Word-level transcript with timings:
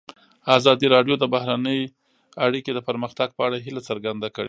ازادي 0.57 0.87
راډیو 0.95 1.15
د 1.19 1.23
بهرنۍ 1.33 1.79
اړیکې 2.45 2.71
د 2.73 2.79
پرمختګ 2.89 3.27
په 3.37 3.41
اړه 3.47 3.57
هیله 3.65 3.81
څرګنده 3.89 4.27
کړې. 4.35 4.39